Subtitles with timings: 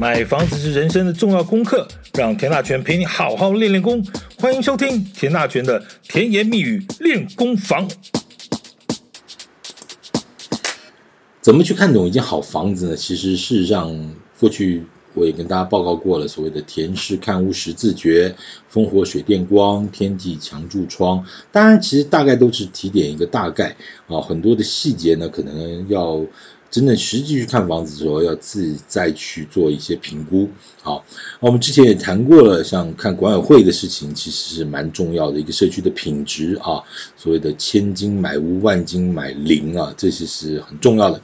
[0.00, 4.00] 买房子是人生的重要功课，让田大权陪你好好练练功。
[4.38, 7.90] 欢迎收听田大权的甜言蜜语练功房。
[11.40, 12.96] 怎么去看懂一间好房子呢？
[12.96, 14.84] 其实事实上，过去
[15.14, 18.36] 我也跟大家报告过了，所谓的田氏看屋十字诀：
[18.72, 21.26] 烽火水电光，天地墙柱窗。
[21.50, 23.74] 当然，其实大概都是提点一个大概
[24.06, 26.24] 啊，很多的细节呢，可能要。
[26.70, 30.48] 真的实际去看房子的时候，要自己再去做一些评估。
[30.82, 31.04] 好，
[31.40, 36.82] 我们之前也谈过了，像看管委会的事情，其实是蛮重要的一个社区的品质啊。
[37.16, 41.20] 所谓的千金买屋，万金买邻啊，这些是很重要的。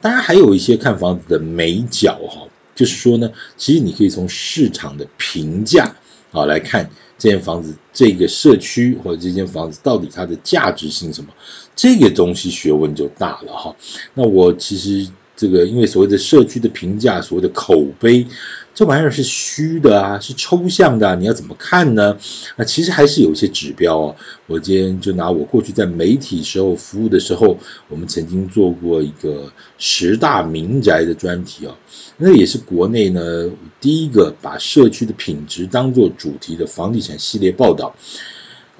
[0.00, 5.94] 当然，还有一些看房子的眉角哈，就是说呢，其实你可以从市场的评价
[6.30, 6.88] 好来看。
[7.18, 11.28] 这间房子、这个社区或者这间房子到底它的价值性什么？
[11.76, 13.76] 这个东西学问就大了哈。
[14.14, 15.06] 那我其实
[15.36, 18.26] 这个因为所谓的社区的评价，所谓的口碑。
[18.72, 22.16] 这玩意儿是虚的啊，是抽象的啊，你要怎么看呢？
[22.56, 24.16] 啊其实还是有一些指标哦。
[24.46, 31.76] 我今天就拿我过去在媒体时候服务的时候，我们曾经做过一个十大民宅的专题哦。
[32.16, 33.50] 那也是国内呢
[33.80, 37.94] 第一个把社区的品质当做主题的房地产系列报道。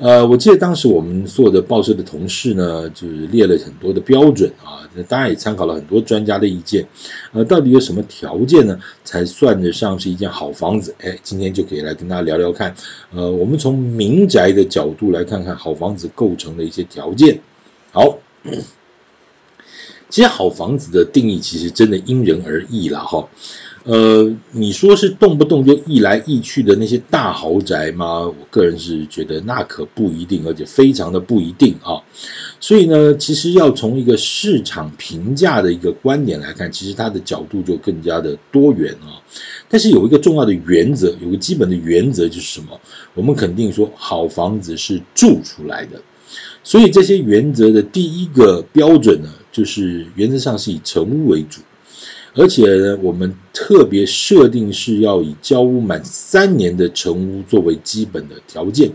[0.00, 6.86] 呃，我记得当时我们所有的报社的同事呢，就是列了很多的标准啊，那当然也参考了很多专家的意见。
[7.32, 10.94] 呃，到底有什么条件呢，才算得上是一间好房子？
[11.02, 12.74] 哎，今天就可以来跟大家聊聊看。
[13.12, 17.38] 呃，我们从民宅的角度来看看好房子构成的一些条件。
[17.92, 18.18] 好，
[20.08, 23.28] 其实好房子的定义其实真的因人而异了哈。
[23.84, 28.20] 呃，你说是动不动就易来易去的那些大豪宅吗？
[28.26, 31.96] 我个人是觉得那可不一定，而且非常的不一定啊。
[32.60, 39.16] 所以呢，其实要从一个市场评价的一个观点来看，其实它的角度就更加的多元啊。
[39.68, 42.78] 但是有一个重要的原则，有个基本的原则就是什么？
[43.14, 46.02] 我们肯定说好房子是住出来的。
[46.62, 51.62] 所以这些原则的第一个标准呢，就是原则上是以成屋为主。
[52.34, 58.90] 而且呢，我们特别设定是要以交屋满三年的成屋作为基本的条件，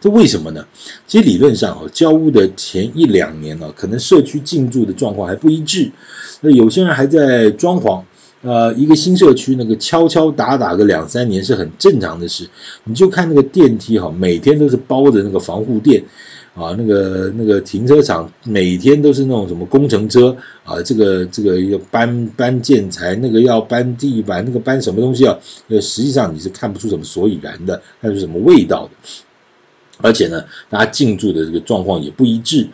[0.00, 0.64] 这为什么呢？
[1.06, 5.90] 其实理论上啊，交屋的前一两年呢，可能社区进驻的状况还不一致，
[6.40, 8.02] 那有些人还在装潢，
[8.42, 12.48] 呃，一个新社区那个敲敲打打个两三年是很正常的事。
[12.84, 16.04] 你就看那个电梯哈，每天都是包着那个防护垫。
[16.56, 20.34] 啊，那个那个停车场每天都是那种什么工程车
[20.64, 25.38] 啊，这个这个要搬搬建材，那个要搬地板，那个搬什么东西啊？
[25.66, 28.90] 那实际上你是看不出什么所以然的，看出什么味道的。
[29.98, 32.66] 而且呢，大家进驻的这个状况也不一致。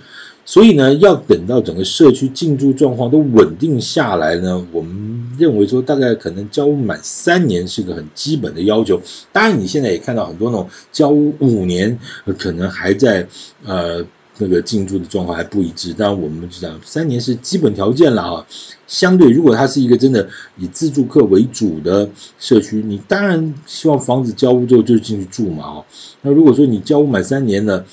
[0.45, 9.01] 所以呢，要等到整个社区进驻状况都稳定下来呢，我们认为说大概可能交屋满三年是个很基本的要求。
[9.33, 11.99] 当然，你现在也看到很多那种交屋五年，
[12.39, 13.27] 可能还在
[13.65, 14.05] 呃
[14.39, 15.93] 那个进驻的状况还不一致。
[15.93, 18.47] 当然，我们就讲三年是基本条件了啊。
[18.87, 25.85] 相对，如果它是一个真的以自住客为主的社区，你当然希望房子交屋之后就进去住嘛啊。
[26.23, 27.85] 那如果说你交屋满三年呢？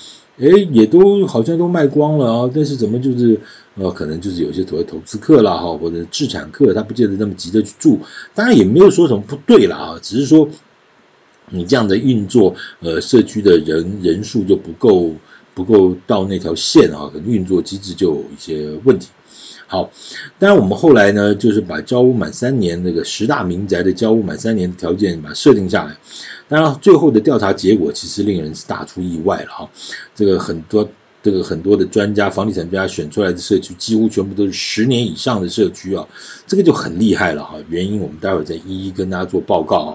[0.41, 3.38] 哎，也都好像都卖光了啊，但是怎么就是
[3.79, 7.97] 呃，可能就是有些所谓投资客啦哈，或者置产客，他不见得那么急着去住。
[8.35, 10.47] 当然也没有说什么不对啦啊，只是说
[11.50, 15.16] 你这样的运作，呃，社区的人人数就不够
[15.53, 19.07] 不够到那条线啊，可能运作机制就有一些问题。
[19.66, 19.89] 好，
[20.39, 25.95] 当然我们后来呢，就是把交屋满三年那个十大民宅的交屋满三年的条件把它设定下来。
[26.47, 29.69] 当然，最后的调查结果其实令人是大出意外了哈。
[30.16, 30.89] 这个很多
[31.22, 36.07] 这个很多的专家、房地产专家选出来的社区，几乎全部都是十年以上的社区啊，
[36.47, 37.56] 这个就很厉害了哈。
[37.69, 39.91] 原因我们待会儿再一一跟大家做报告啊。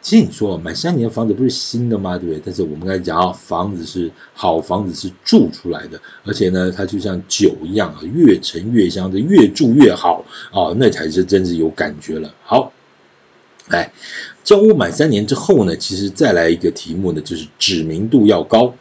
[0.00, 2.18] 其实你说买三年的房子不是新的吗？
[2.18, 2.42] 对不对？
[2.44, 12.34] 但是我们刚才讲啊，房子是好房子是住出来的，而且呢，它就像酒一样啊，越陈越香，的越住越好啊，那才是真是有感觉了。
[12.42, 12.72] 好。
[13.68, 13.92] 哎，
[14.42, 18.74] 交屋满三年之后呢，其实再来一个题目呢，就是知名度要高。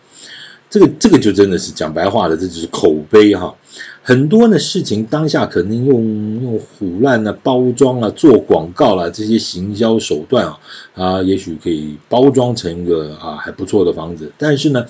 [0.71, 3.53] 这个这个就真的是讲白话了，这就是口碑哈。
[4.01, 10.59] 很多呢事情当下可能用用唬烂啊、包装啊、做广告啦、啊、这些行销手段啊
[10.95, 14.31] 啊，也许可以包装成一个啊还不错的房子。
[14.37, 14.85] 但是呢，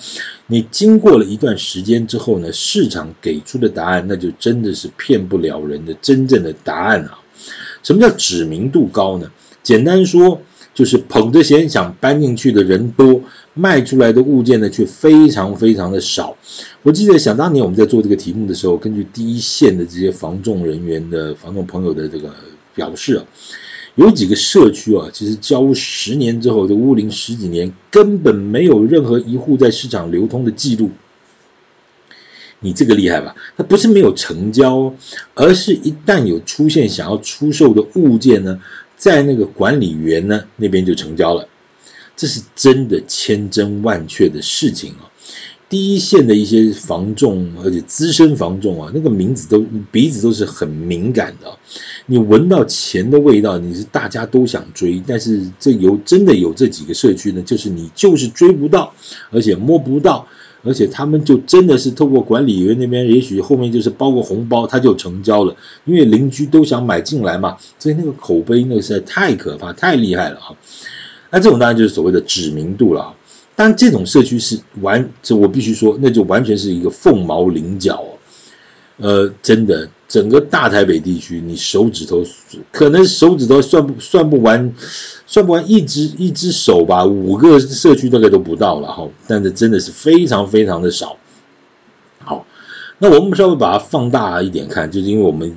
[0.46, 7.18] 你经过了一段时间之后呢，市场给出的答案那就真的是骗不了人的真正的答案啊。
[7.82, 9.28] 什么叫知名度高呢？
[9.64, 10.40] 简单说，
[10.74, 13.20] 就是捧着钱想搬进去的人多，
[13.54, 16.36] 卖出来的物件呢却非常非常的少。
[16.82, 22.34] 我记得想当年我们在做这个题目的时候，根据第一线的这些房仲人员的房仲朋友的这个
[22.74, 23.24] 表示啊，
[23.96, 30.90] 有几个社区啊，其实交十年之后，这屋龄十几年，根本没有任何一户在市场流通的记录。
[32.64, 33.34] 你这个厉害吧？
[33.56, 34.94] 它不是没有成交，
[35.34, 38.60] 而是一旦有出现想要出售的物件呢，
[39.02, 41.48] 在那个管理员呢那边就成交了。
[42.16, 45.10] 这是真的千真万确的事情啊！
[45.68, 51.58] 第一线的一些房仲，而且资深房仲啊，那个名字都鼻子都是很敏感的。
[52.06, 58.94] 你闻到钱的味道，你是大家都想追，但是这有真的有这几个社区呢，就是你就是追不到，
[59.32, 60.28] 而且摸不到。
[60.64, 65.56] 而且他们就真的是透过管理员那边，也许后面就是包个红包，他就成交了。
[65.84, 70.54] 因为邻居都想买进来嘛，所以那个口碑那个实在太可怕、太厉害了啊。
[71.30, 73.02] 那这种当然就是所谓的知名度了。
[73.02, 73.14] 啊。
[73.54, 78.08] 但这种社区是完，这我必须说，那就完全是一个凤毛麟角哦。
[78.96, 82.22] 呃，真的，整个大台北地区，你手指头
[82.70, 84.70] 可能手指头算不算不完。
[85.24, 91.16] 算不完一只一只手吧，五个社区大概都不到了哈，但是真的是非常非常的少。
[92.18, 92.44] 好，
[92.98, 95.50] 那我们稍微把它放大一点看，就是因为我们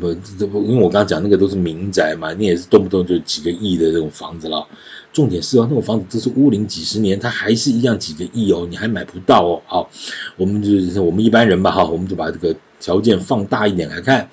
[0.00, 0.10] 不，
[0.58, 4.66] 因为我刚刚讲那个都是民宅嘛，你也是动不动就几个亿的这种房子了。
[5.12, 9.62] 重点是哦，那种房子都是屋龄几十年，它还是一样几个亿哦，你还买不到哦。
[9.66, 9.90] 好，
[10.36, 12.56] 我们就是我们一般人吧哈，我们就把这个。
[12.82, 14.28] 条件放大一点来看，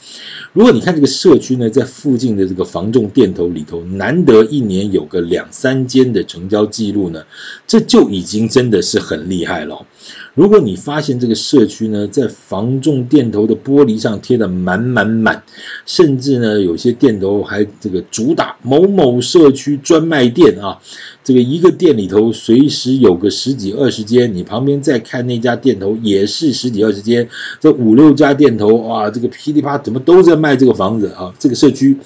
[0.54, 7.24] 如果你看这个社区呢，在附近的这个房仲店头里头，难得一年有个两三间的成交记录呢，
[7.68, 9.86] 这就已经真的是很厉害了。
[10.34, 15.44] 如果你发现这个社区呢，在房仲店头的玻璃上贴的满满满，
[15.86, 20.69] 甚至呢，有些店头还这个主打某某社区专卖店啊。
[20.70, 20.82] 啊
[21.24, 27.28] 这个一个店里头随时有个十几二十间，你旁边再看那家店头也是十几二十间，
[27.60, 31.34] 这五六家店头哇，这个噼里啪怎么都在卖这个房子啊？
[31.40, 31.98] 这个社区，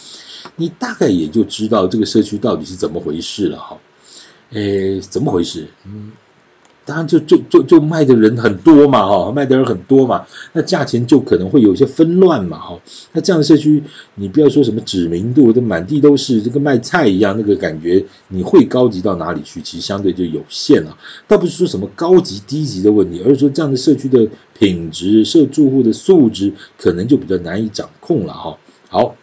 [0.56, 3.78] 你大概也就知道这个社区到底是怎么回事了哈。
[4.52, 5.68] 诶，怎么回事？
[5.86, 6.12] 嗯。
[6.86, 12.80] 当然就，就就就卖的人很多嘛，哈，卖的人很多嘛，那价钱就可能会有些纷乱嘛，哈。
[13.14, 13.82] 那这样的社区，
[14.16, 19.62] 你不要说什么知名度，这满地都是，这个卖菜一样，那个感觉你会高级到哪里去？
[19.62, 20.98] 其实相对就有限了。
[21.28, 24.28] 倒不是说什么高级低级的问题，而是说这样的社区的
[24.60, 28.58] 品质、社住户的素质，可能就比较难以掌控了，哈。
[28.90, 29.16] 好，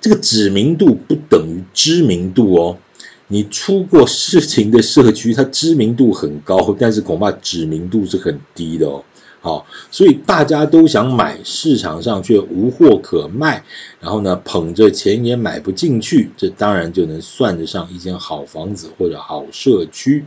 [0.00, 2.78] 这个知名度不等于知名度哦。
[3.28, 9.02] 你出过事情的社区，它知名度很高， 但是恐怕知名度是很低的哦。
[9.40, 13.62] 好，所以大家都想买，市场上却无货可卖，
[14.00, 20.24] 然后呢，捧着钱也买不进去，这当然就能算得上一间好房子或者好社区。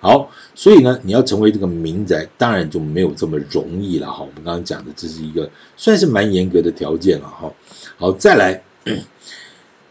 [0.00, 4.20] 好，所以呢，你要成为这个民宅，当然就没有这么容易了哈。
[4.20, 7.52] 我们刚刚讲的，这是一个算是蛮严格的条件了哈。
[7.96, 8.62] 好，再来。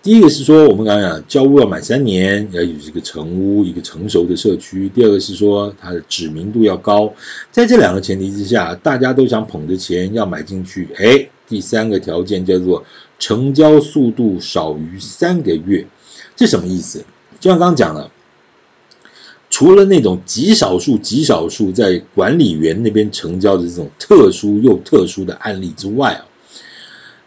[0.08, 4.88] 第一个是说，我们刚刚讲交屋要满三年，要有一个成屋，一个成熟的社区。
[4.96, 7.14] 第二个是说，它的知名度要高。
[7.52, 10.88] 在这两个前提之下，大家都想捧着钱要买进去。
[10.96, 12.86] 哎，第三个条件叫做
[13.20, 15.86] 成交速度少于三个月，
[16.38, 17.04] 这什么意思？
[17.42, 18.10] 就像刚刚讲了，
[19.50, 26.24] 除了那种极少数、极少数在管理员那边成交的这种特殊又特殊的案例之外啊。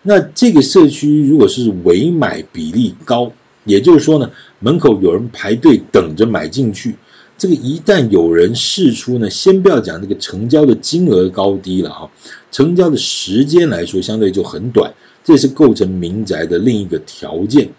[0.03, 3.33] 那这个社区如果是围买比例高，
[3.65, 6.97] 也就是说呢，门口有人排队等着买进去，
[7.37, 12.09] 这个一旦有人试出呢，先不要讲这个成交的金额高低了啊，
[12.51, 14.93] 成交的时间来说相对就很短，
[15.23, 17.71] 这是构成民宅的另一个条件。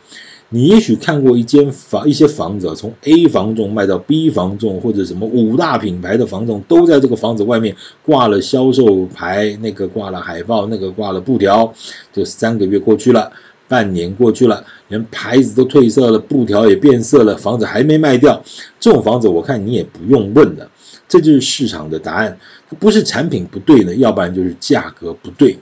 [0.53, 11.73] 你也许看过一间房，一些房子，从 A 房中卖到 B 房中，或者什么五大品牌的房仲都在这个房子外面挂了销售牌，那个挂了海报，那个挂了布条，
[12.11, 13.31] 就三个月过去了，
[13.69, 18.43] 半年过去了，连牌子都褪色了，布条也变色了，房子还没卖掉，
[18.77, 20.69] 这种房子我看你也不用问的，
[21.07, 22.37] 这就是市场的答案，
[22.77, 25.57] 不是产品不对呢，要不然就是价格不对。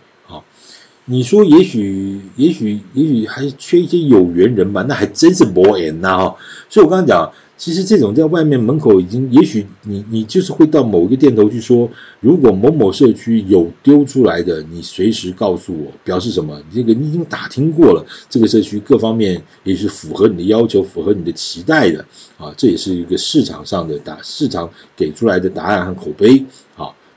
[1.12, 6.36] 你说也许也许也许还缺一些有缘人吧，那还真是没缘呐哈。
[6.70, 11.90] 所以我刚刚讲，其实这种在外面门口已经，也许你你就是会到某一个店头去说，
[12.20, 16.62] 如果某某社区有丢出来的，你随时告诉我，表示什么？
[16.72, 22.06] 这个你已经打听过了，这个社区各方面也是符合你的要求，符合你的期待的
[22.38, 26.46] 啊，这也是一个市场上的答，市场给出来的答案和口碑。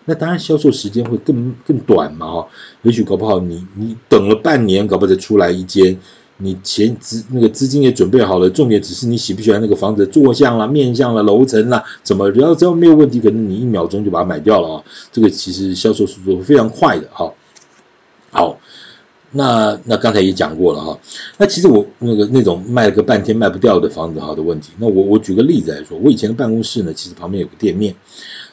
[0.04, 2.48] 那当然，销售时间会更更短嘛，哈，
[2.82, 5.96] 也许搞不好你你等了半年，搞不好再出来一间，
[6.38, 17.32] 你钱资那个资金也准备好了，重点只是你喜不喜欢那个房子的坐向啦、面向啦、楼层啦，怎么只要只要没有问题，可能你一秒钟就把它买掉了啊，这个其实销售速度非常快的哈。
[18.30, 18.58] 好，
[19.30, 20.98] 那那刚才也讲过了哈，
[21.38, 27.94] 那其实我那个那种卖了个半天卖不掉的房子哈的问题，那我我举个例子来说，我以前的办公室呢，其实旁边有个店面，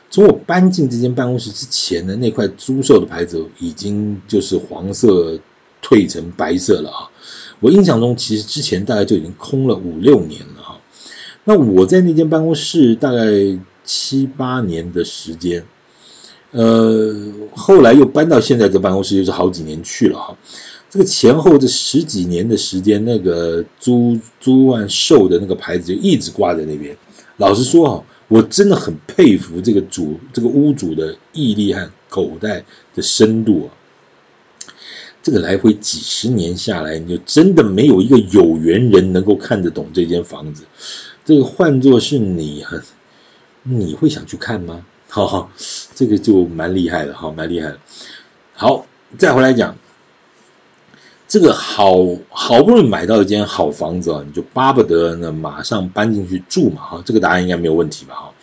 [0.09, 5.39] 从我搬进这间办公室之前的，那块租售的牌子已经就是黄色
[5.83, 7.09] 褪成白色了啊。
[7.59, 10.79] 我印象中，其实之前大概就已经空了五六年了哈。
[11.43, 13.23] 那我在那间办公室大概
[13.83, 15.63] 七八年的时间，
[16.51, 17.15] 呃，
[17.55, 20.37] 后来又搬到现在这办公室，又是好几年去了哈。
[20.89, 26.97] 这个前后这十几年的时间，那个租租万售的那个牌子就一直挂在那边。
[27.37, 32.63] 老实说哈，我真的很佩服这个主这个屋主的毅力和口袋
[32.95, 33.75] 的深度啊。
[35.21, 40.63] 这个来回几十年下来，你就真的没有一个有缘人能够看得懂这间房子。
[41.25, 42.63] 这个换作是你，
[43.63, 44.85] 你会想去看吗？
[45.09, 45.51] 哈哈，
[45.95, 47.79] 这个就蛮厉害的，哈，蛮厉害的。
[48.53, 48.85] 好，
[49.17, 49.75] 再回来讲，
[51.29, 51.95] 这个好
[52.27, 58.33] 好不容易买到一间好房子啊，你就巴不得呢马上搬进去住嘛，哈，这个答案应该没有问题吧，哈。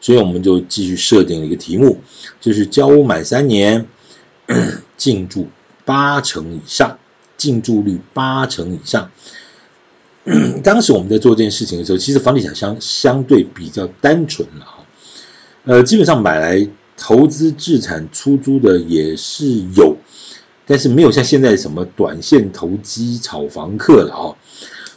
[0.00, 1.98] 所以我们就继续设定了一个题目，
[2.40, 3.86] 就是交屋满三年，
[4.96, 5.46] 进驻。
[5.84, 6.98] 八成以上，
[7.36, 9.08] 进驻率八成以上。
[10.64, 14.84] 当时我们在做这件事情的时候，其实房地产相相对比较单纯了哈。
[15.64, 19.96] 呃，基本上买来投资置产出租的也是有，
[20.66, 24.36] 但是没有像现在什么短线投机炒房客了哈。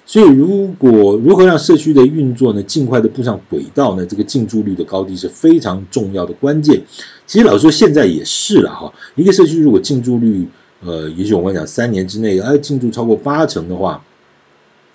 [0.05, 4.03] 所以，如果如何让社区的运作呢，尽快的步上轨道呢？
[4.03, 6.81] 这个进驻率的高低是非常重要的关键。
[7.27, 8.91] 其实老实说，现在也是了哈。
[9.13, 10.49] 一个社区如果进驻率
[10.81, 14.03] 呃，也许我们讲三年之内，哎，进驻超过八成的话，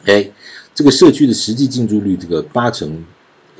[0.05, 0.29] 哎，
[0.75, 3.05] 这个社区的实际进驻率这个八成，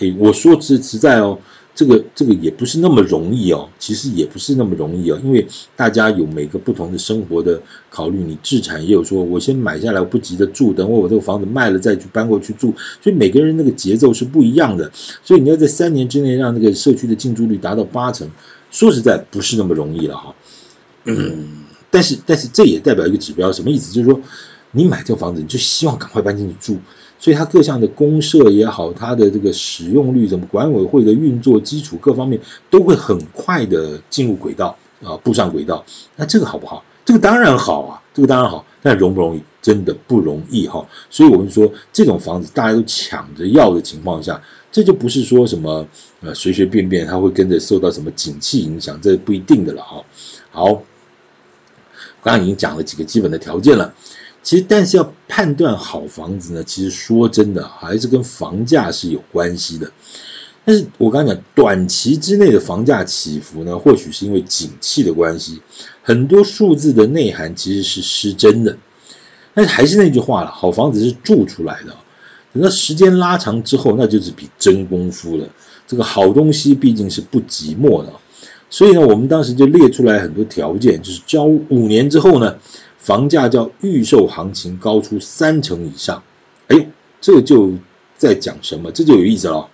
[0.01, 1.39] 哎，我说实实在哦，
[1.75, 14.91] 这个这个也不是那么容易哦，其实也不是那么容易哦，因为大家有每个不同的生活的考虑，你置产也有说，我先买下来我不急着住，等我我这个房子卖了再去搬过去住，所以每个人那个节奏是不一样的，
[15.23, 18.29] 所以你要在三年之内让那个社区的进驻率达到八成，
[18.71, 20.35] 说实在不是那么容易了哈，
[21.05, 21.65] 嗯。
[21.91, 23.93] 但是，但是这也代表一个指标，什么意思？
[23.93, 24.21] 就是说，
[24.73, 26.77] 你买这个房子，你就希望赶快搬进去住，
[27.19, 35.85] 所以它各项的公设也好，它的这个使用率，什么管委会的运作基础各方面，都会很快的进入轨道啊，步上轨道。
[36.17, 36.85] 那这个好不好？
[37.05, 39.43] 这个当然好啊，这个当然好，但容不容易？
[39.63, 40.87] 真的不容易哈。
[41.09, 45.87] 所以我们说，这种房子大家都抢着要的情况下，这就不是说什么
[46.21, 50.05] 呃随随便便它会跟着受到什么景气影响，这不一定的了哈。
[50.51, 50.83] 好。
[52.23, 53.93] 刚刚已经讲了几个基本的条件了，
[54.45, 59.91] 其实但是要判断好房子呢，其实说真的还是跟房价是有关系的。
[60.67, 65.61] 但是我刚刚讲短期之内的房价起伏呢，或许是因为景气的关系，
[66.03, 68.77] 很多数字的内涵其实是失真的。
[69.55, 71.95] 但是还是那句话了，好房子是住出来的，
[72.53, 75.49] 等到时间拉长之后，那就是比真功夫了。
[75.87, 78.13] 这个好东西毕竟是不寂寞的。
[78.71, 82.57] 所以呢，我们当时就列出来很多条件，就是交五年之后呢，
[83.05, 86.23] 房价叫预售行情高出三成以上。
[86.69, 86.89] 哎，
[87.21, 87.75] 这就
[88.17, 88.91] 在讲什么？
[88.91, 89.69] 这就有意思了。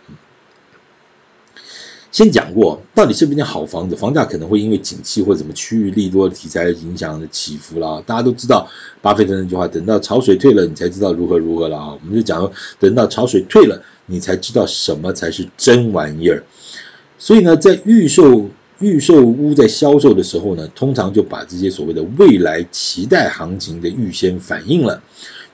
[2.10, 3.94] 先讲过，到底是不是间好房子？
[3.94, 8.02] 房价可能会因为景气或者什么区域利多的题材影响的起伏了。
[8.04, 8.68] 大家都知道
[9.00, 11.92] 巴菲特那句话：等到潮水退了，你才知道如何如何了啊。
[11.92, 16.42] 我们就讲，等到潮水退了，你才知道什么才是真玩意儿。
[17.16, 18.50] 所以呢，在预售。
[18.80, 25.02] 预售屋在销售的时候呢，通常就把这些所谓的未来期待行情的预先反映了。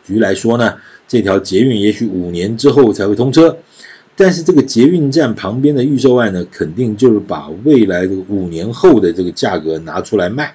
[0.05, 0.75] 举例来说呢，
[1.09, 3.57] 这条捷运也许五年之后才会通车，
[4.15, 10.55] 但是这个捷运站旁边的预售案呢，肯定就是把未来的五年后的这个价格拿出来卖。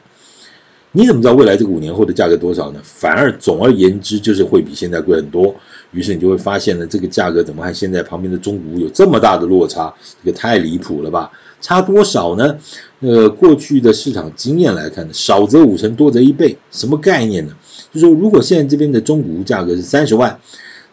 [0.94, 2.80] 你怎么知道未来这个五年后的价格多少呢？
[2.84, 5.54] 反而总而言之，就是会比现在贵很多。
[5.92, 9.94] 于是你就会发现呢，这个价格怎么和现在旁边的中古屋有这么大的落差？
[10.24, 11.32] 这个太离谱了吧？
[11.60, 12.58] 差多少呢？
[13.02, 17.54] 呃，过去的市场经验来看呢，少则五成，多则一倍，什么概念呢？
[17.94, 20.40] 就说，如果现在这边的中古屋价格是三十万，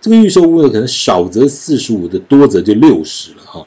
[0.00, 3.67] 这个预售屋呢，可能少则四十五的，多则就六十了哈。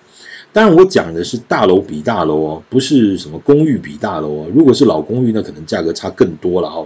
[0.54, 4.48] 当然，我讲的是大楼比大楼哦，不是什么公寓比大楼哦。
[4.54, 6.86] 如果是老公寓，那可能价格差更多了哈。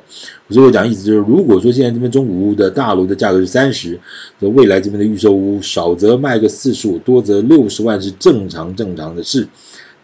[0.49, 3.99] 所以我讲意思就是，如果说现在这边中古屋的大楼的价格是三十，
[4.37, 9.47] 那未来这边的预售屋少则卖个四十五，多则六十万是正常正常的事。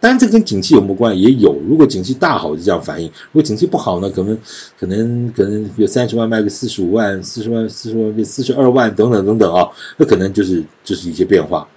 [0.00, 1.22] 当然，这跟景气有没有关系？
[1.22, 1.56] 也有。
[1.68, 4.36] 如果景气大好，就这样反应；如果景气不好呢，可能
[4.76, 11.68] 可能可能有三十万卖个四十五万，四十万四十万变四十二万等等等等啊，那可能就是就是一些变化。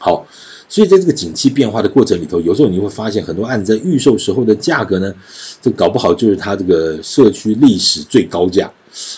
[0.00, 0.26] 好，
[0.70, 5.12] 所以在这个景气变化的过程里头，有时候你会发现很多案子在预售时候的价格呢，
[5.60, 8.72] 这搞不好就是它这个社区历史最高价。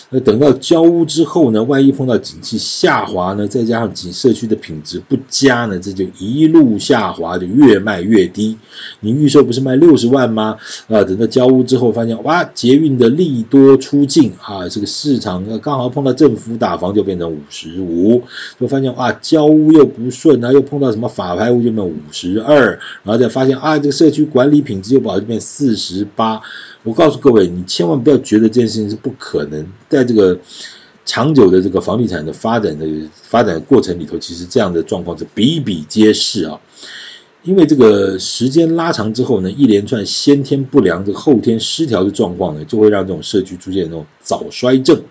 [0.09, 8.57] 那等到交屋之后呢，万一碰到景气下滑呢，再加上景社区的品质不佳呢，这就一路下滑，就越卖越低。
[8.99, 10.57] 你预售不是卖六十万吗？
[10.87, 18.21] 啊，等到交屋之后，发现哇，捷运的利多出尽啊，这个市场刚好碰到政府打房，就变成五十五。
[18.59, 26.39] 就发现哇，交屋又不顺啊，又碰到什么法拍屋，就变五十二，然后再发现啊，这个社区管理品质又不好，就变四十八。
[26.83, 30.37] 我告诉各位，你千万不要觉得这件事情是不可能，在这个
[31.05, 36.59] 长久的这个房地产的发展的发展过程里头，其实这样的状况是比比皆是啊。
[37.43, 45.01] 因为这个时间拉长之后呢，一连串先天不良、这个后天失调的状况呢，就会让这种社区出现那种早衰症。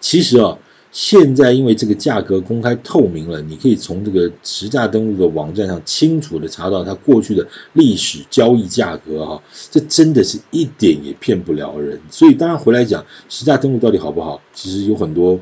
[0.00, 0.56] 其实啊。
[0.92, 11.98] 现在因为这个价格公开透明了，你可以从这个实价登录的网站上清楚的查到它过去的历史交易价格哈，这真的是一点也骗不了人。
[12.10, 15.40] 所以当然回来讲实价登录到底好不好，其实有很多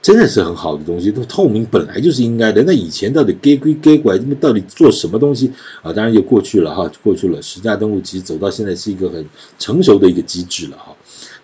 [0.00, 2.62] 真的是很好的东西，都透明本来就是应该的。
[2.62, 5.92] 那以前到底给归给拐，那么到底做什么东西啊？
[5.92, 7.42] 当然就过去了哈，过去了。
[7.42, 9.26] 实价登录其实走到现在是一个很
[9.58, 10.96] 成熟的一个机制了哈。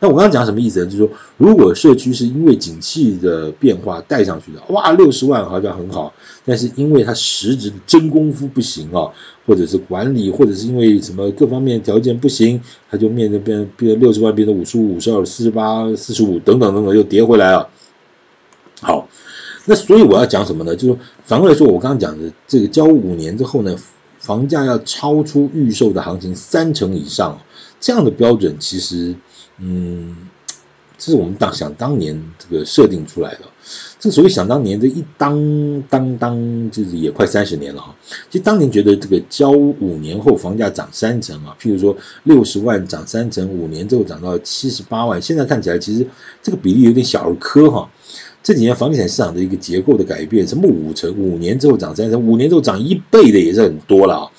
[0.02, 0.86] 那我刚刚讲什么意思呢？
[0.86, 6.12] 就是说，如果社区是因为景气的变化带上去的，哇，六十万好像很好，
[6.44, 9.06] 但是因为它实质的真功夫不行啊，
[9.46, 17.68] 或者是管理，或者是因为什么各方面条件不行，它就面临变变六十万变成五十五、五十二、四十八、四十五等等等等又跌回来了。
[18.80, 19.08] 好，
[19.66, 20.74] 那所以我要讲什么呢？
[20.74, 23.76] 就是反过来说，我刚刚讲的这个交五年之后呢，
[24.18, 27.38] 房价要超出预售的行情三成以上，
[27.78, 29.14] 这样的标准其实。
[29.62, 30.16] 嗯，
[30.98, 33.40] 这是我们当想当年这个设定出来的。
[34.00, 37.94] 这所谓想当年，这一当当当，就是也快三十年了哈。
[38.28, 45.22] 其实当年觉得这个交五年后房价涨三成啊，譬如说六十万涨三成，五年之后涨到七十八万。
[45.22, 46.04] 现在看起来其实
[46.42, 47.88] 这个比例有点小儿科哈。
[48.42, 54.30] 这几年房地产市场的一个结构的改变，什么五成五年之后涨三成，五年之后涨一倍的也是很多了啊。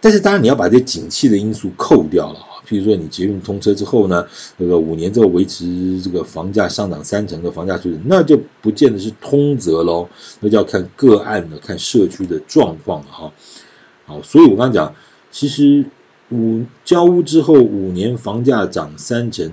[0.00, 2.40] 但是当然你要把这景气的因素扣掉了。
[2.66, 4.26] 譬如说，你捷运通车之后呢，
[4.58, 10.08] 这个五年之后维持这个房价上涨三成的房价水准，那就不见得是通则喽，
[10.40, 13.32] 那就要看个案的、看社区的状况了哈。
[14.06, 14.94] 好，所以我刚刚讲，
[15.30, 15.84] 其实
[16.30, 19.52] 五交屋之后五年房价涨三成，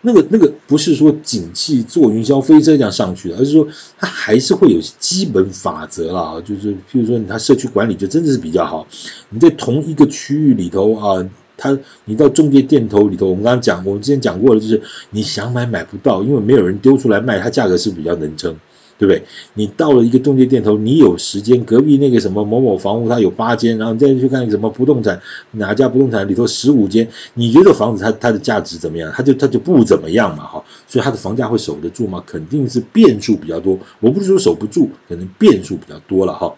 [0.00, 3.66] 那个那个不是说景气坐云霄飞车这样上去的，而是说
[3.98, 8.86] 它还是会有基本法则啦，就是譬如说，它社区管理就真的是比较好，
[9.30, 11.28] 你在同一个区域里头啊。
[11.56, 18.56] 它，你到中介店头里头，我们刚刚讲，我们之前讲过了，就是你想买买不到，因为没有人丢出来卖，它价格是比较能撑，
[18.98, 19.22] 对不对？
[19.54, 25.20] 你到了一个中介店头，你有时间，隔壁那个什么某某房屋，它有八间，然后你再去看什么不动产，
[25.52, 29.12] 哪家不动产里头十五间，你觉得房子它它的价值怎么样？
[29.14, 32.22] 它就它就不怎么样嘛，哈，所以它的房价会守得住吗？
[32.26, 33.78] 肯定是变数比较多。
[34.00, 36.54] 我不是说守不住，可能变数比较多了，哈。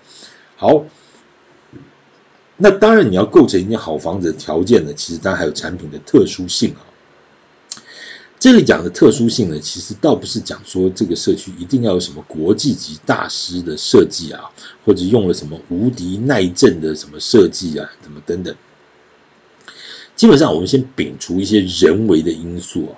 [0.56, 0.84] 好。
[2.56, 6.80] 那当然，你要构成一间好房子的条件呢，其实当然还有产品的特殊性啊。
[8.38, 14.42] 这里讲的特殊性呢，其实倒不是讲说这个社区一定要有什么国际级大师的设计啊，
[14.84, 18.54] 或者用了什么无敌耐震的什么设计啊，什么等等。
[20.14, 22.94] 基本上，我们先摒除一些人为的因素啊，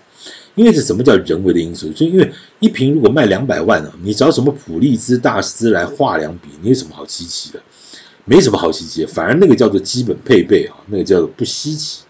[0.54, 1.88] 因为这什么叫人为的因素？
[1.92, 7.62] 就因为一瓶如果卖两百万啊，你找什么普利兹大师来画两笔，你有什么好稀奇的？
[8.28, 12.02] 没什么好稀奇，反而那个叫做基本配备啊，那个叫做不稀奇。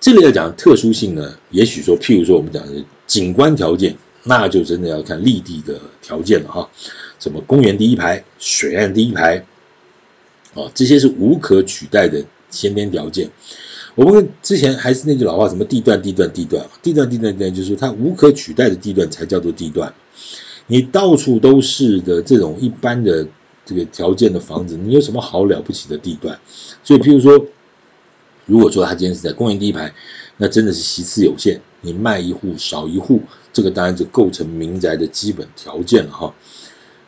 [0.00, 6.70] 这里要讲特殊性呢，也许说，譬如说我们讲的景观条件，那就真的要看立地的条件了哈。
[7.18, 9.36] 什么公园第一排、水岸第一排，
[10.54, 13.28] 啊，这些是无可取代的先天条件。
[13.96, 19.92] 我们之前还是那句老话，什么地段、地段、地段，地段、地段、地段，就是说它无可取代的地段才叫做地段。
[20.68, 23.28] 你到处都是的这种一般的。
[23.68, 26.40] 这个条件的房子，你有什么好了不起的地段？
[26.82, 27.44] 所以，譬如说，
[28.46, 29.92] 如果说他今天是在公园第一排，
[30.38, 33.20] 那真的是席次有限，你卖一户少一户，
[33.52, 36.34] 这个当然就构成民宅的基本条件了哈。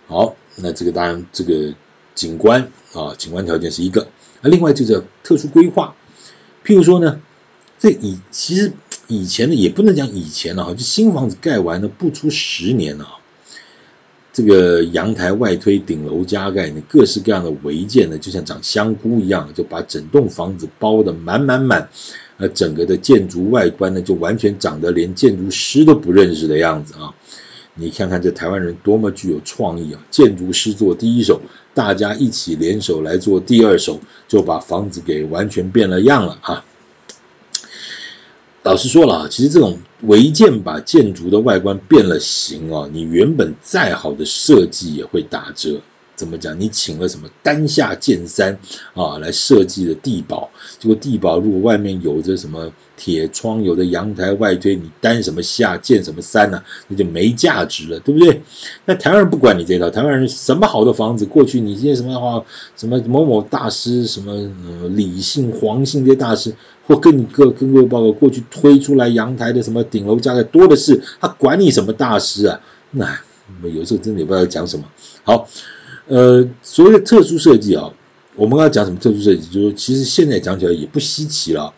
[0.07, 1.73] 好，那这个当然这个
[2.15, 4.07] 景观啊，景观条件是一个。
[4.43, 5.97] 那另外就是特殊规划，
[6.63, 7.23] 譬如说呢，
[7.79, 8.71] 这以其实
[9.09, 13.17] 以前呢也不能讲以前了哈，就新房子盖完了不出十年了。
[14.33, 21.89] 这个阳台外推、顶楼加盖，你各式各样的违建呢，就像长香菇一样，就把整栋房子包得满满满，
[22.39, 27.13] 呃，整个的建筑外观呢，就完全长得连建筑师都不认识的样子啊。
[27.75, 30.01] 你看看这台湾人多么具有创意啊！
[30.11, 31.41] 建筑师做第一手，
[31.73, 36.65] 大家一起联手来做第二手，就把房子给完全变了样了啊！
[38.63, 45.81] 老实说了啊，其实这种违建把建筑的外观变了形啊，你原本再好的设计也会打折。
[46.21, 46.61] 怎么讲？
[46.61, 48.59] 你请了什么丹下健三
[48.93, 56.65] 啊来设计的地堡，结果地堡如果外面有着什么铁窗，有的阳台外推，你丹什么下建什么山呢、啊？
[56.89, 58.43] 那就没价值了，对不对？
[58.85, 62.45] 那台湾人不管你这套，台湾人什么好的房子，过去你这些什么话，
[62.77, 66.55] 什么某某大师，什么呃李姓、黄姓这些大师，
[66.87, 72.61] 或跟你各跟各位报告，过去推出来阳台的什么顶楼加盖多的是，他管你什么大师啊？
[72.91, 73.09] 那
[73.63, 74.85] 有时候真的也不知道讲什么
[75.25, 75.49] 好。
[76.11, 77.89] 呃，所谓的特殊设计啊，
[78.35, 79.43] 我们要讲什么特殊设计？
[79.47, 81.73] 就是说，其实现在讲起来也不稀奇了。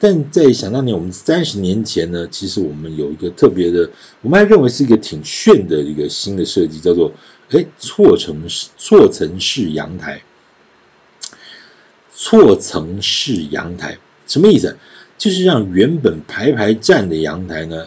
[0.00, 3.90] 但在想当年，我们三十年前呢，其实我们有一个特别的，
[4.22, 7.12] 我们还认为是一个挺炫的一个新的设计，叫做
[7.50, 10.22] 哎错层式错层式阳台。
[12.14, 14.74] 错层式阳台什么意思？
[15.18, 17.86] 就是让原本排排站的阳台呢，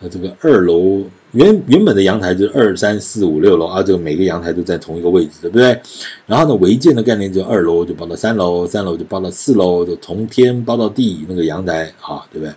[0.00, 1.02] 呃，这个二楼。
[1.32, 5.78] 原原本的阳台就是二三四五六楼啊，这个每个阳台都在同一个位置，对不对？
[6.24, 12.54] 然后呢，违建的概念就二楼就包到三楼，三楼就包到四楼，就从天包到地那个阳台啊，对不对？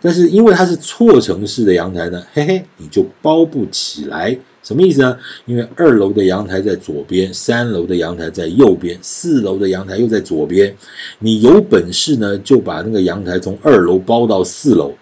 [0.00, 5.16] 但是因为它是错层式的阳台呢，嘿嘿，你就包不起来，什么意思呢？
[5.46, 10.74] 因为二楼的阳台在左边，三楼的阳台在右边，四楼的阳台又在左边，
[11.20, 14.92] 你有本事呢，就把那个阳台从二楼包到四楼。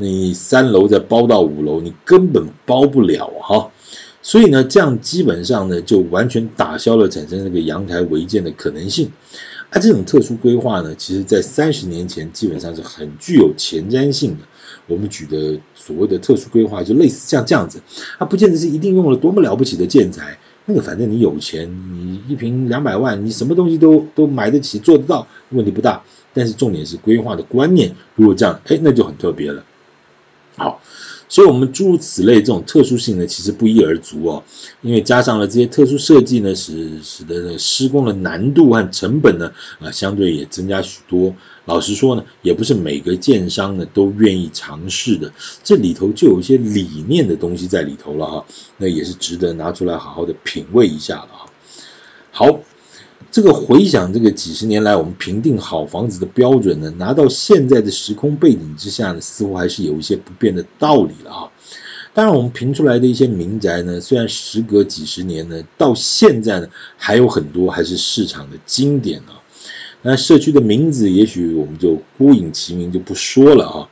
[0.00, 3.68] 你三楼再包到五楼，你根本包不了哈，
[4.22, 9.10] 所以呢，这样基本上呢，就完全打消了产生这个阳台违建的可能性。
[9.70, 14.44] 啊，这种特殊规划呢，其实在三十年前基本上是很具有前瞻性的。
[14.86, 17.82] 我们举的所谓的特殊规划，就类似像这样子，
[18.20, 26.02] 它不见得是一定用了多么了不起的建材，那个反正你有钱，你一坪两百万，你什么东西都都买得起，做得到，问题不大。
[26.32, 29.64] 但是重点是规划的观念，如果这样，哎，那就很特别了。
[30.58, 30.82] 好，
[31.28, 34.42] 所以，我们诸如此类这种特殊性呢，其实不一而足哦。
[34.82, 41.32] 因为加上了这些特殊设计呢，使使得施工的难度和成本呢，啊，相对也增加许多。
[41.64, 45.32] 老实说呢，也不是每个建商呢都愿意尝试的。
[45.62, 48.44] 这里头就有一些理念的东西在里头了哈，
[48.76, 51.46] 那也是值得拿出来好好的品味一下了哈。
[52.32, 52.60] 好。
[53.30, 61.50] 这个回想这个几十年来，我们评定好房子的标准呢，拿到现在的时空背景之下呢，似乎还是有一些不变的道理了啊。
[62.14, 69.36] 当然，我们评出来的一些民宅呢，虽然时隔几十年呢，到现在呢，还有很多还是市场的经典啊。
[70.10, 73.86] 那社区的名字，也许我们就孤影其名就不说了啊。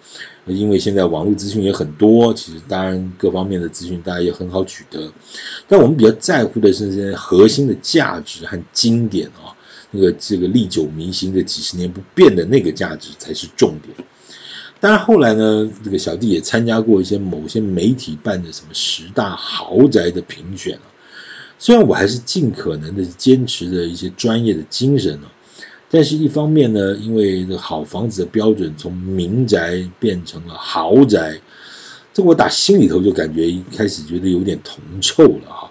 [0.47, 5.13] 因为现在网络资讯也很多，其实当然各方面的资讯大家也很好取得，
[5.69, 9.53] 但我们比较在乎的是这些核心的价值和经典啊，
[9.91, 13.95] 那个这个历久弥新的几十年不变的那个价值才是重点。
[14.81, 20.89] 当然后来呢，这个小弟也参加过一些某些媒体办的什么十大豪宅的评选啊，
[21.59, 25.29] 虽然我还是尽可能的坚持着一些专业的精神啊。
[25.89, 31.41] 但是，一方面呢，因为这个好房子的标准从民宅变成了豪宅，
[32.13, 35.71] 这我打心里头就感觉一开始觉得有点铜臭了哈。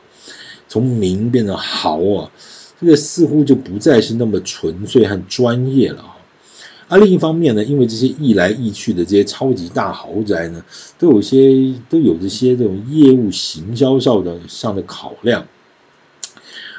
[0.69, 2.31] 从民变成豪啊，
[2.79, 6.15] 这个似乎就不再是那么纯粹和专业了啊。
[6.87, 10.63] 而另一方面呢，因为这些易来易去的这些超级大豪宅呢，
[10.97, 15.45] 都有些都有这些这种业务行销上的上的考量。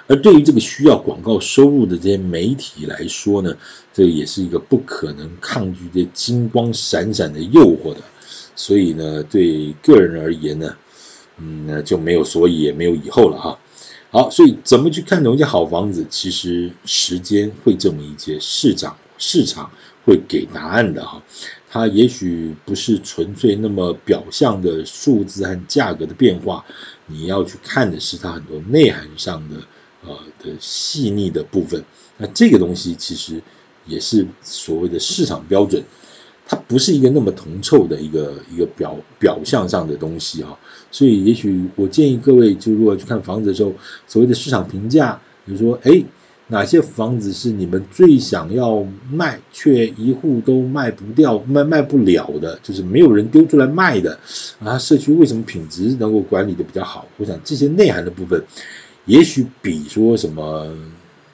[0.09, 3.57] 而对于这个需要广告收入的这些媒体来说呢，
[3.93, 8.01] 这也是一个不可能抗拒这金光闪闪的诱惑的，
[8.55, 10.77] 所以呢，对个人而言呢，
[11.39, 13.59] 嗯，就没有所以也没有以后了哈。
[14.13, 16.07] 好，所以怎么去看懂一间好房子？
[16.09, 19.69] 其实时间会证明一切，市场市场
[20.05, 21.21] 会给答案的哈。
[21.69, 26.65] 它也许不是纯粹那么表象的数字和价格的变化，
[27.07, 29.57] 你要去看的是它很多内涵上的。
[30.03, 31.83] 啊的细腻的部分，
[32.19, 33.43] 那这个东西其实
[33.87, 35.83] 也是所谓的市场标准，
[36.47, 40.57] 它不是一个那么铜臭的一个一个表表象上的东西啊。
[40.91, 43.73] 所以，也许我建议各位，就如果去看房子的时候，
[44.07, 46.03] 所谓的市场评价，比如说，哎，
[46.47, 54.19] 哪些房子是你们最想要卖却一户都卖不掉、卖卖不了的，就是没有人丢出来卖的
[54.61, 54.79] 啊？
[54.79, 57.07] 社区为什么品质能够管理的比较好？
[57.17, 58.43] 我想这些内涵的部分。
[59.07, 60.67] 也许比说什么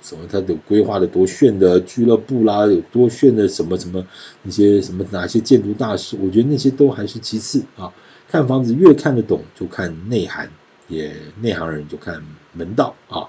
[0.00, 4.06] 什么它的规划的多炫的俱乐部啦，有多炫的什么什么
[4.42, 7.92] 那些什么哪些建筑大师，我觉得那些都还是其次啊。
[8.28, 10.50] 看房子越看得懂，就看内涵，
[10.88, 13.28] 也内行人就看门道啊。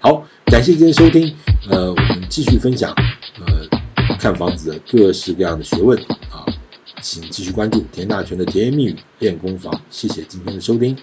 [0.00, 1.34] 好，感谢今天收听，
[1.68, 2.94] 呃，我们继续分享，
[3.38, 5.98] 呃，看房子的各式各样的学问
[6.30, 6.46] 啊，
[7.02, 10.96] 请继续关注田大权的甜言蜜语练功房，谢谢今天的收听。